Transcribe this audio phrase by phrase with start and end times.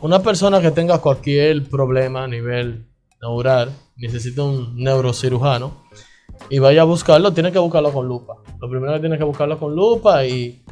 [0.00, 2.86] una persona que tenga cualquier problema a nivel
[3.20, 5.84] neural, necesita un neurocirujano
[6.50, 8.36] y vaya a buscarlo, tiene que buscarlo con lupa.
[8.60, 10.62] Lo primero que tiene que buscarlo con lupa y,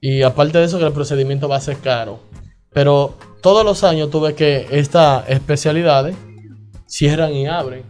[0.00, 2.20] y aparte de eso que el procedimiento va a ser caro.
[2.72, 6.16] Pero todos los años tuve que estas especialidades
[6.86, 7.84] cierran y abren.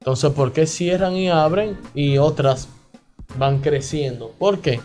[0.00, 2.68] Entonces, ¿por qué cierran y abren y otras
[3.38, 4.32] van creciendo?
[4.38, 4.80] ¿Por qué?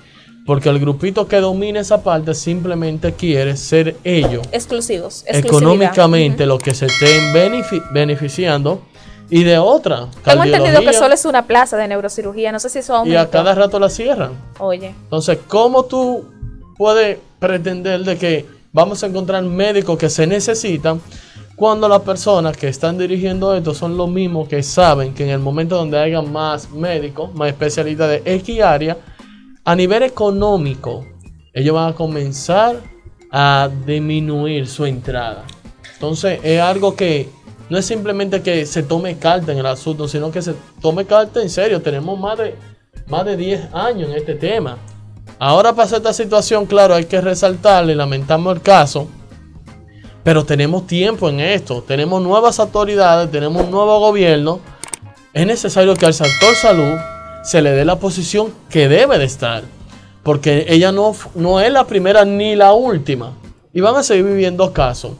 [0.48, 4.48] Porque el grupito que domina esa parte simplemente quiere ser ellos.
[4.54, 5.26] Exclusivos.
[5.28, 7.34] Económicamente lo que se estén
[7.92, 8.82] beneficiando.
[9.30, 10.08] Y de otra.
[10.24, 12.54] Tengo entendido que solo es una plaza de neurocirugía.
[12.54, 14.32] No sé si eso Y a cada rato la cierran.
[14.60, 14.96] Oye.
[15.04, 16.24] Entonces, ¿cómo tú
[16.78, 21.02] puedes pretender de que vamos a encontrar médicos que se necesitan
[21.58, 25.40] cuando las personas que están dirigiendo esto son los mismos que saben que en el
[25.40, 28.96] momento donde haya más médicos, más especialistas de X área,
[29.68, 31.06] a nivel económico,
[31.54, 32.78] ellos van a comenzar
[33.30, 35.44] a disminuir su entrada.
[35.94, 37.28] Entonces es algo que
[37.70, 41.42] no es simplemente que se tome carta en el asunto, sino que se tome carta
[41.42, 41.82] en serio.
[41.82, 42.56] Tenemos más de,
[43.08, 44.78] más de 10 años en este tema.
[45.38, 49.10] Ahora pasa esta situación, claro, hay que resaltarle, lamentamos el caso,
[50.24, 54.62] pero tenemos tiempo en esto, tenemos nuevas autoridades, tenemos un nuevo gobierno.
[55.34, 56.98] Es necesario que al sector salud
[57.48, 59.64] se le dé la posición que debe de estar.
[60.22, 63.38] Porque ella no, no es la primera ni la última.
[63.74, 65.14] Y van a seguir viviendo casos.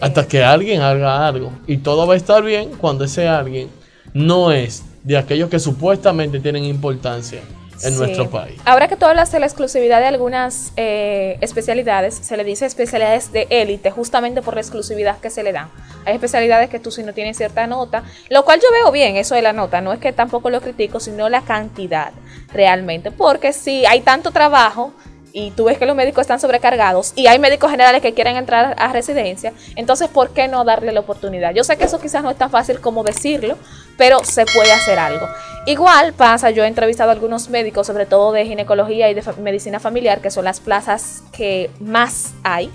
[0.00, 1.50] Hasta que alguien haga algo.
[1.66, 3.68] Y todo va a estar bien cuando ese alguien
[4.14, 7.40] no es de aquellos que supuestamente tienen importancia
[7.82, 8.60] en nuestro país.
[8.64, 13.32] Ahora que tú hablas de la exclusividad de algunas eh, especialidades, se le dice especialidades
[13.32, 15.68] de élite justamente por la exclusividad que se le dan.
[16.04, 19.34] Hay especialidades que tú si no tienes cierta nota, lo cual yo veo bien eso
[19.34, 22.12] de la nota, no es que tampoco lo critico, sino la cantidad
[22.52, 24.92] realmente, porque si hay tanto trabajo,
[25.32, 28.74] y tú ves que los médicos están sobrecargados y hay médicos generales que quieren entrar
[28.78, 31.54] a residencia, entonces ¿por qué no darle la oportunidad?
[31.54, 33.56] Yo sé que eso quizás no es tan fácil como decirlo,
[33.96, 35.28] pero se puede hacer algo.
[35.66, 39.78] Igual pasa, yo he entrevistado a algunos médicos, sobre todo de ginecología y de medicina
[39.78, 42.70] familiar, que son las plazas que más hay,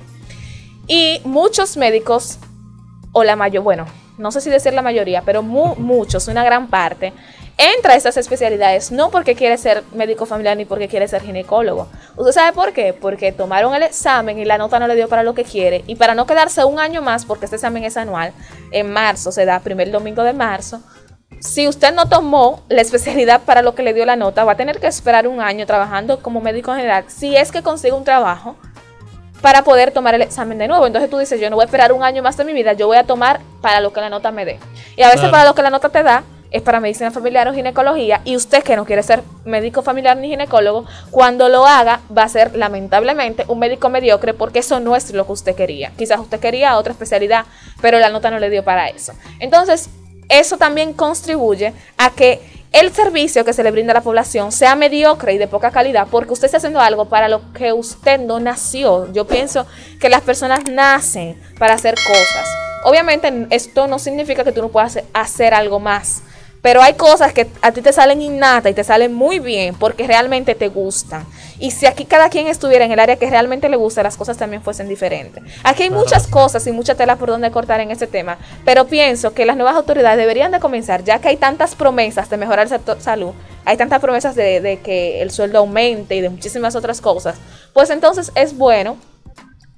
[0.88, 2.38] y muchos médicos,
[3.12, 3.86] o la mayor, bueno,
[4.20, 7.12] no sé si decir la mayoría, pero muchos, una gran parte,
[7.58, 11.88] entra a esas especialidades no porque quiere ser médico familiar ni porque quiere ser ginecólogo.
[12.18, 12.94] ¿Usted sabe por qué?
[12.94, 15.96] Porque tomaron el examen y la nota no le dio para lo que quiere y
[15.96, 18.32] para no quedarse un año más, porque este examen es anual,
[18.72, 20.82] en marzo se da primer domingo de marzo.
[21.40, 24.58] Si usted no tomó la especialidad para lo que le dio la nota, va a
[24.58, 27.06] tener que esperar un año trabajando como médico general.
[27.08, 28.56] Si es que consigue un trabajo
[29.42, 30.88] para poder tomar el examen de nuevo.
[30.88, 32.88] Entonces tú dices, yo no voy a esperar un año más de mi vida, yo
[32.88, 34.60] voy a tomar para lo que la nota me dé.
[34.98, 37.54] Y a veces para lo que la nota te da, es para medicina familiar o
[37.54, 42.24] ginecología y usted que no quiere ser médico familiar ni ginecólogo, cuando lo haga va
[42.24, 45.92] a ser lamentablemente un médico mediocre porque eso no es lo que usted quería.
[45.98, 47.46] Quizás usted quería otra especialidad,
[47.82, 49.14] pero la nota no le dio para eso.
[49.40, 49.90] Entonces,
[50.30, 52.42] eso también contribuye a que
[52.72, 56.08] el servicio que se le brinda a la población sea mediocre y de poca calidad
[56.12, 59.12] porque usted está haciendo algo para lo que usted no nació.
[59.14, 59.66] Yo pienso
[60.00, 62.50] que las personas nacen para hacer cosas.
[62.84, 66.22] Obviamente esto no significa que tú no puedas hacer algo más.
[66.66, 70.08] Pero hay cosas que a ti te salen innata y te salen muy bien porque
[70.08, 71.24] realmente te gustan.
[71.60, 74.36] Y si aquí cada quien estuviera en el área que realmente le gusta, las cosas
[74.36, 75.44] también fuesen diferentes.
[75.64, 79.32] Aquí hay muchas cosas y mucha tela por donde cortar en este tema, pero pienso
[79.36, 82.70] que las nuevas autoridades deberían de comenzar, ya que hay tantas promesas de mejorar el
[82.70, 83.34] sector salud,
[83.64, 87.36] hay tantas promesas de, de que el sueldo aumente y de muchísimas otras cosas,
[87.74, 88.98] pues entonces es bueno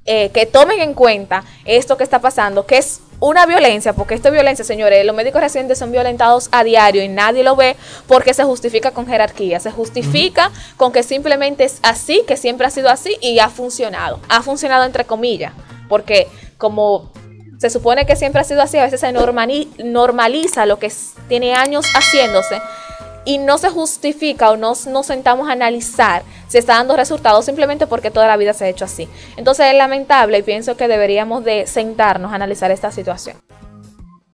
[0.05, 4.27] eh, que tomen en cuenta esto que está pasando, que es una violencia, porque esto
[4.27, 5.05] es violencia, señores.
[5.05, 7.75] Los médicos residentes son violentados a diario y nadie lo ve
[8.07, 12.69] porque se justifica con jerarquía, se justifica con que simplemente es así, que siempre ha
[12.69, 14.19] sido así y ha funcionado.
[14.29, 15.53] Ha funcionado entre comillas,
[15.89, 16.27] porque
[16.57, 17.11] como
[17.57, 20.91] se supone que siempre ha sido así, a veces se normaliza lo que
[21.27, 22.61] tiene años haciéndose
[23.27, 27.85] y no se justifica o no nos sentamos a analizar si está dando resultados simplemente
[27.85, 29.09] porque toda la vida se ha hecho así.
[29.35, 33.35] Entonces es lamentable y pienso que deberíamos de sentarnos a analizar esta situación.